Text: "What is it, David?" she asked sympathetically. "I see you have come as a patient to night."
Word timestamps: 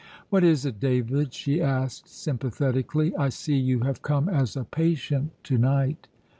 "What 0.31 0.43
is 0.43 0.65
it, 0.65 0.79
David?" 0.79 1.31
she 1.31 1.61
asked 1.61 2.09
sympathetically. 2.09 3.15
"I 3.17 3.29
see 3.29 3.55
you 3.57 3.81
have 3.81 4.01
come 4.01 4.27
as 4.29 4.55
a 4.57 4.63
patient 4.63 5.29
to 5.43 5.59
night." 5.59 6.07